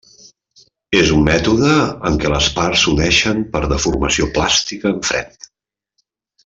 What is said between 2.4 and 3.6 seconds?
parts s'uneixen